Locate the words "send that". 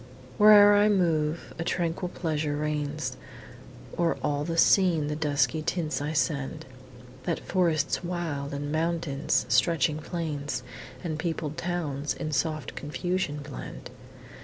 6.11-7.39